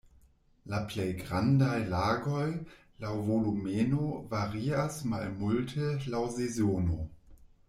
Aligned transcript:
La 0.69 0.77
plej 0.93 1.03
grandaj 1.17 1.75
lagoj 1.91 2.47
laŭ 3.05 3.13
volumeno 3.29 4.09
varias 4.35 4.99
malmulte 5.13 5.95
laŭ 6.17 6.25
sezono. 6.41 7.03